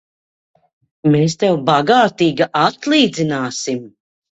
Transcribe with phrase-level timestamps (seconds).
[1.17, 3.83] Mēs tev bagātīgi atlīdzināsim!